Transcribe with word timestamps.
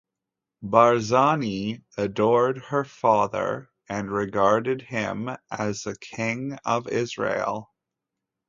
Barzani 0.63 1.83
adored 1.95 2.57
her 2.57 2.83
father, 2.83 3.69
and 3.87 4.09
regarded 4.11 4.81
him 4.81 5.29
as 5.51 5.85
a 5.85 5.95
King 5.95 6.57
of 6.65 6.87
Israel. 6.87 7.69